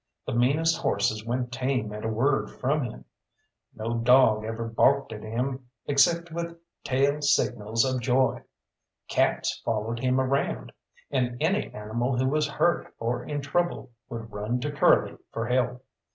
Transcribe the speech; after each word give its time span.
The 0.25 0.33
meanest 0.33 0.79
horses 0.79 1.23
went 1.23 1.51
tame 1.51 1.93
at 1.93 2.03
a 2.03 2.07
word 2.09 2.49
from 2.49 2.85
him; 2.85 3.05
no 3.75 3.99
dog 3.99 4.43
ever 4.43 4.67
barked 4.67 5.13
at 5.13 5.21
him 5.21 5.69
except 5.85 6.31
with 6.31 6.57
tail 6.83 7.21
signals 7.21 7.85
of 7.85 8.01
joy; 8.01 8.41
cats 9.07 9.61
followed 9.63 9.99
him 9.99 10.19
around, 10.19 10.71
and 11.11 11.37
any 11.39 11.71
animal 11.71 12.17
who 12.17 12.25
was 12.25 12.47
hurt 12.47 12.91
or 12.97 13.23
in 13.23 13.41
trouble 13.41 13.91
would 14.09 14.31
run 14.33 14.59
to 14.61 14.71
Curly 14.71 15.17
for 15.31 15.45
help. 15.47 15.85